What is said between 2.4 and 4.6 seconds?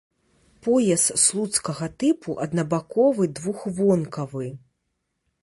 аднабаковы двухвонкавы.